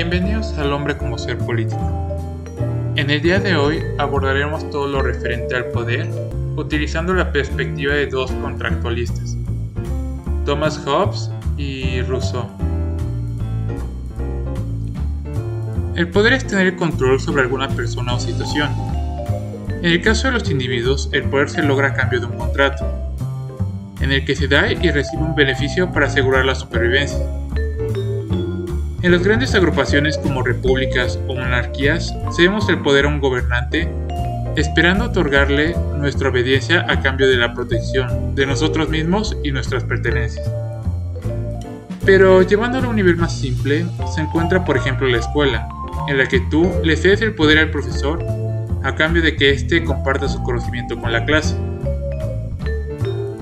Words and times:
Bienvenidos 0.00 0.56
al 0.58 0.72
hombre 0.72 0.96
como 0.96 1.18
ser 1.18 1.38
político. 1.38 1.80
En 2.94 3.10
el 3.10 3.20
día 3.20 3.40
de 3.40 3.56
hoy 3.56 3.82
abordaremos 3.98 4.70
todo 4.70 4.86
lo 4.86 5.02
referente 5.02 5.56
al 5.56 5.64
poder 5.72 6.08
utilizando 6.54 7.14
la 7.14 7.32
perspectiva 7.32 7.94
de 7.94 8.06
dos 8.06 8.30
contractualistas, 8.30 9.36
Thomas 10.46 10.78
Hobbes 10.86 11.32
y 11.56 12.00
Rousseau. 12.02 12.48
El 15.96 16.08
poder 16.10 16.34
es 16.34 16.46
tener 16.46 16.76
control 16.76 17.18
sobre 17.18 17.42
alguna 17.42 17.66
persona 17.66 18.14
o 18.14 18.20
situación. 18.20 18.70
En 19.82 19.86
el 19.90 20.00
caso 20.00 20.28
de 20.28 20.34
los 20.34 20.48
individuos, 20.48 21.10
el 21.12 21.24
poder 21.24 21.50
se 21.50 21.60
logra 21.60 21.88
a 21.88 21.94
cambio 21.94 22.20
de 22.20 22.26
un 22.26 22.38
contrato, 22.38 22.86
en 24.00 24.12
el 24.12 24.24
que 24.24 24.36
se 24.36 24.46
da 24.46 24.70
y 24.70 24.76
recibe 24.92 25.24
un 25.24 25.34
beneficio 25.34 25.92
para 25.92 26.06
asegurar 26.06 26.44
la 26.44 26.54
supervivencia. 26.54 27.18
En 29.00 29.12
las 29.12 29.22
grandes 29.22 29.54
agrupaciones 29.54 30.18
como 30.18 30.42
repúblicas 30.42 31.20
o 31.28 31.34
monarquías, 31.36 32.12
cedemos 32.34 32.68
el 32.68 32.80
poder 32.80 33.04
a 33.04 33.08
un 33.08 33.20
gobernante 33.20 33.88
esperando 34.56 35.04
otorgarle 35.04 35.76
nuestra 35.96 36.30
obediencia 36.30 36.84
a 36.88 37.00
cambio 37.00 37.28
de 37.28 37.36
la 37.36 37.54
protección 37.54 38.34
de 38.34 38.44
nosotros 38.44 38.88
mismos 38.88 39.36
y 39.44 39.52
nuestras 39.52 39.84
pertenencias. 39.84 40.50
Pero 42.04 42.42
llevándolo 42.42 42.88
a 42.88 42.90
un 42.90 42.96
nivel 42.96 43.16
más 43.16 43.38
simple, 43.38 43.86
se 44.12 44.20
encuentra 44.20 44.64
por 44.64 44.76
ejemplo 44.76 45.06
la 45.06 45.18
escuela, 45.18 45.68
en 46.08 46.18
la 46.18 46.26
que 46.26 46.40
tú 46.50 46.68
le 46.82 46.96
cedes 46.96 47.22
el 47.22 47.36
poder 47.36 47.58
al 47.58 47.70
profesor 47.70 48.18
a 48.82 48.96
cambio 48.96 49.22
de 49.22 49.36
que 49.36 49.50
éste 49.50 49.84
comparta 49.84 50.28
su 50.28 50.42
conocimiento 50.42 50.98
con 50.98 51.12
la 51.12 51.24
clase. 51.24 51.56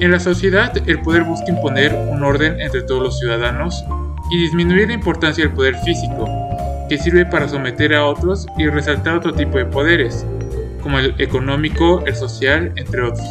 En 0.00 0.10
la 0.10 0.18
sociedad, 0.18 0.72
el 0.88 1.02
poder 1.02 1.24
busca 1.24 1.50
imponer 1.50 1.94
un 2.10 2.24
orden 2.24 2.58
entre 2.58 2.80
todos 2.80 3.02
los 3.02 3.18
ciudadanos 3.18 3.84
y 4.32 4.38
disminuir 4.38 4.88
la 4.88 4.94
importancia 4.94 5.44
del 5.44 5.52
poder 5.52 5.76
físico, 5.84 6.26
que 6.88 6.96
sirve 6.96 7.26
para 7.26 7.46
someter 7.46 7.94
a 7.94 8.06
otros 8.06 8.46
y 8.56 8.66
resaltar 8.66 9.16
otro 9.16 9.34
tipo 9.34 9.58
de 9.58 9.66
poderes, 9.66 10.24
como 10.82 10.98
el 10.98 11.14
económico, 11.18 12.02
el 12.06 12.16
social, 12.16 12.72
entre 12.76 13.02
otros. 13.02 13.26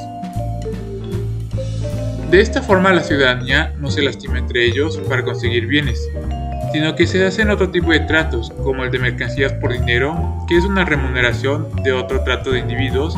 De 2.29 2.39
esta 2.39 2.61
forma 2.61 2.93
la 2.93 3.01
ciudadanía 3.01 3.73
no 3.79 3.89
se 3.89 4.03
lastima 4.03 4.37
entre 4.37 4.63
ellos 4.63 4.99
para 5.09 5.23
conseguir 5.23 5.65
bienes, 5.65 6.07
sino 6.71 6.95
que 6.95 7.07
se 7.07 7.25
hacen 7.25 7.49
otro 7.49 7.71
tipo 7.71 7.91
de 7.91 8.01
tratos, 8.01 8.51
como 8.63 8.83
el 8.83 8.91
de 8.91 8.99
mercancías 8.99 9.53
por 9.53 9.73
dinero, 9.73 10.45
que 10.47 10.55
es 10.55 10.65
una 10.65 10.85
remuneración 10.85 11.67
de 11.83 11.93
otro 11.93 12.23
trato 12.23 12.51
de 12.51 12.59
individuos, 12.59 13.17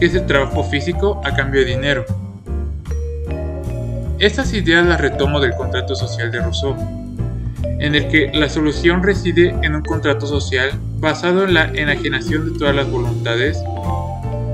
que 0.00 0.06
es 0.06 0.14
el 0.16 0.26
trabajo 0.26 0.64
físico 0.64 1.20
a 1.24 1.36
cambio 1.36 1.60
de 1.60 1.68
dinero. 1.68 2.25
Estas 4.18 4.54
ideas 4.54 4.86
las 4.86 4.98
retomo 4.98 5.40
del 5.40 5.54
contrato 5.54 5.94
social 5.94 6.30
de 6.30 6.40
Rousseau, 6.40 6.74
en 7.62 7.94
el 7.94 8.08
que 8.08 8.30
la 8.32 8.48
solución 8.48 9.02
reside 9.02 9.54
en 9.62 9.74
un 9.74 9.82
contrato 9.82 10.26
social 10.26 10.70
basado 11.00 11.44
en 11.44 11.52
la 11.52 11.66
enajenación 11.66 12.50
de 12.50 12.58
todas 12.58 12.74
las 12.74 12.90
voluntades. 12.90 13.62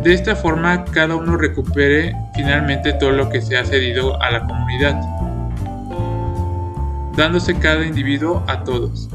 De 0.02 0.14
esta 0.14 0.34
forma, 0.34 0.84
cada 0.86 1.14
uno 1.14 1.36
recupere 1.36 2.12
finalmente 2.34 2.92
todo 2.94 3.12
lo 3.12 3.30
que 3.30 3.40
se 3.40 3.56
ha 3.56 3.64
cedido 3.64 4.20
a 4.20 4.33
la 4.33 4.44
comunidad, 4.44 5.00
dándose 7.17 7.56
cada 7.56 7.86
individuo 7.86 8.42
a 8.48 8.64
todos. 8.64 9.08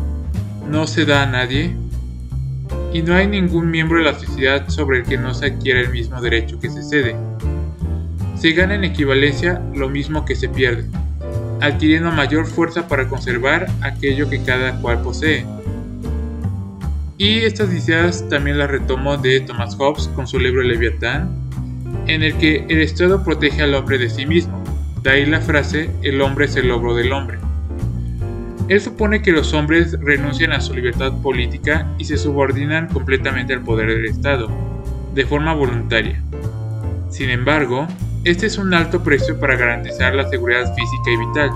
No 0.65 0.87
se 0.87 1.03
da 1.03 1.23
a 1.23 1.25
nadie 1.25 1.75
y 2.93 3.01
no 3.01 3.13
hay 3.13 3.27
ningún 3.27 3.69
miembro 3.69 3.97
de 3.97 4.05
la 4.05 4.17
sociedad 4.17 4.69
sobre 4.69 4.99
el 4.99 5.03
que 5.03 5.17
no 5.17 5.33
se 5.33 5.47
adquiera 5.47 5.81
el 5.81 5.89
mismo 5.89 6.21
derecho 6.21 6.57
que 6.57 6.69
se 6.69 6.83
cede 6.83 7.17
se 8.39 8.51
gana 8.51 8.75
en 8.75 8.83
equivalencia 8.83 9.61
lo 9.73 9.89
mismo 9.89 10.25
que 10.25 10.35
se 10.35 10.47
pierde, 10.47 10.85
adquiriendo 11.61 12.11
mayor 12.11 12.45
fuerza 12.45 12.87
para 12.87 13.07
conservar 13.07 13.67
aquello 13.81 14.29
que 14.29 14.43
cada 14.43 14.79
cual 14.79 15.01
posee. 15.01 15.45
Y 17.17 17.39
estas 17.39 17.73
ideas 17.73 18.27
también 18.29 18.59
las 18.59 18.69
retomo 18.69 19.17
de 19.17 19.39
Thomas 19.41 19.75
Hobbes 19.75 20.07
con 20.09 20.27
su 20.27 20.39
libro 20.39 20.61
Leviatán, 20.61 21.29
en 22.05 22.21
el 22.21 22.35
que 22.35 22.63
el 22.69 22.81
Estado 22.81 23.23
protege 23.23 23.63
al 23.63 23.73
hombre 23.73 23.97
de 23.97 24.09
sí 24.09 24.25
mismo, 24.27 24.63
de 25.01 25.09
ahí 25.09 25.25
la 25.25 25.41
frase 25.41 25.89
el 26.03 26.21
hombre 26.21 26.45
es 26.45 26.55
el 26.55 26.67
logro 26.67 26.93
del 26.93 27.11
hombre. 27.11 27.39
Él 28.69 28.81
supone 28.81 29.21
que 29.21 29.31
los 29.31 29.53
hombres 29.53 29.97
renuncian 30.01 30.51
a 30.51 30.61
su 30.61 30.73
libertad 30.73 31.13
política 31.21 31.89
y 31.97 32.05
se 32.05 32.17
subordinan 32.17 32.87
completamente 32.89 33.53
al 33.53 33.63
poder 33.63 33.87
del 33.87 34.05
Estado, 34.05 34.49
de 35.15 35.25
forma 35.25 35.53
voluntaria. 35.53 36.21
Sin 37.09 37.29
embargo, 37.29 37.87
este 38.29 38.47
es 38.47 38.57
un 38.57 38.73
alto 38.73 39.01
precio 39.01 39.39
para 39.39 39.55
garantizar 39.55 40.13
la 40.13 40.27
seguridad 40.27 40.73
física 40.75 41.11
y 41.11 41.27
vital. 41.27 41.51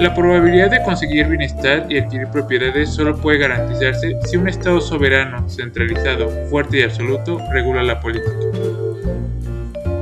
La 0.00 0.14
probabilidad 0.14 0.70
de 0.70 0.82
conseguir 0.84 1.26
bienestar 1.26 1.86
y 1.88 1.98
adquirir 1.98 2.28
propiedades 2.28 2.94
solo 2.94 3.16
puede 3.16 3.38
garantizarse 3.38 4.16
si 4.24 4.36
un 4.36 4.48
Estado 4.48 4.80
soberano, 4.80 5.48
centralizado, 5.48 6.30
fuerte 6.48 6.78
y 6.78 6.82
absoluto 6.82 7.40
regula 7.52 7.82
la 7.82 7.98
política. 7.98 8.30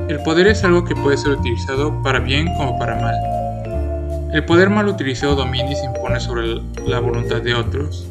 El 0.09 0.22
poder 0.25 0.49
es 0.49 0.62
algo 0.62 0.84
que 0.84 0.94
puede 0.94 1.17
ser 1.17 1.33
utilizado 1.33 2.03
para 2.03 2.19
bien 2.19 2.53
como 2.59 2.78
para 2.78 2.97
mal. 2.97 3.15
El 4.34 4.44
poder 4.44 4.69
mal 4.69 4.88
utilizado 4.88 5.37
domina 5.37 5.71
y 5.71 5.77
se 5.77 5.87
impone 5.87 6.21
sobre 6.21 6.61
la 6.87 7.00
voluntad 7.00 7.41
de 7.41 7.55
otros. 7.55 8.06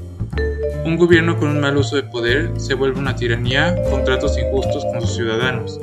Un 0.84 0.98
gobierno 0.98 1.38
con 1.38 1.50
un 1.50 1.60
mal 1.60 1.78
uso 1.78 1.96
de 1.96 2.04
poder 2.04 2.52
se 2.58 2.74
vuelve 2.74 3.00
una 3.00 3.16
tiranía 3.16 3.76
con 3.92 4.04
tratos 4.04 4.36
injustos 4.38 4.84
con 4.86 5.02
sus 5.02 5.16
ciudadanos, 5.16 5.80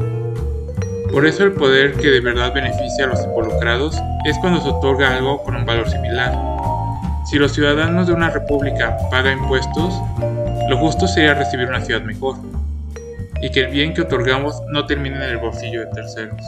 por 1.12 1.26
eso 1.26 1.44
el 1.44 1.52
poder 1.52 1.92
que 1.94 2.08
de 2.08 2.20
verdad 2.20 2.54
beneficia 2.54 3.04
a 3.04 3.08
los 3.08 3.22
involucrados 3.24 3.96
es 4.24 4.38
cuando 4.38 4.62
se 4.62 4.70
otorga 4.70 5.14
algo 5.14 5.42
con 5.42 5.54
un 5.54 5.66
valor 5.66 5.88
similar. 5.88 6.32
Si 7.26 7.38
los 7.38 7.52
ciudadanos 7.52 8.06
de 8.06 8.14
una 8.14 8.30
república 8.30 8.96
pagan 9.10 9.38
impuestos, 9.38 9.94
lo 10.68 10.76
justo 10.78 11.06
sería 11.06 11.34
recibir 11.34 11.68
una 11.68 11.82
ciudad 11.82 12.02
mejor, 12.02 12.36
y 13.42 13.50
que 13.50 13.60
el 13.60 13.70
bien 13.70 13.92
que 13.92 14.02
otorgamos 14.02 14.62
no 14.72 14.86
termine 14.86 15.16
en 15.16 15.22
el 15.22 15.38
bolsillo 15.38 15.80
de 15.80 15.86
terceros. 15.86 16.42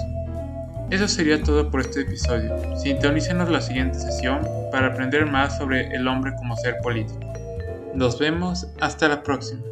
Eso 0.91 1.09
sería 1.09 1.43
todo 1.43 1.71
por 1.71 1.81
este 1.81 2.03
episodio. 2.03 2.55
Sintonícenos 2.77 3.51
la 3.51 3.61
siguiente 3.61 3.99
sesión 3.99 4.47
para 4.71 4.89
aprender 4.89 5.27
más 5.27 5.59
sobre 5.59 5.95
el 5.95 6.07
hombre 6.09 6.33
como 6.37 6.57
ser 6.57 6.79
político. 6.83 7.21
Nos 7.95 8.19
vemos 8.19 8.67
hasta 8.81 9.09
la 9.09 9.23
próxima. 9.23 9.63